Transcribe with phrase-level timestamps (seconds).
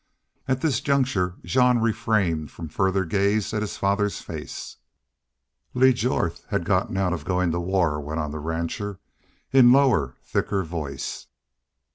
[0.47, 4.77] At this juncture Jean refrained from further gaze at his father's face.
[5.75, 8.99] "Lee Jorth had gotten out of goin' to war," went on the rancher,
[9.51, 11.27] in lower, thicker voice.